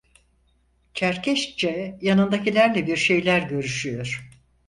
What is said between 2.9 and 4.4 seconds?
şeyler görüşüyor.